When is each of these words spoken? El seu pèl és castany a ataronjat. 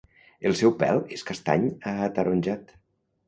El 0.51 0.55
seu 0.59 0.71
pèl 0.83 1.01
és 1.17 1.25
castany 1.27 1.69
a 1.91 1.95
ataronjat. 2.07 2.73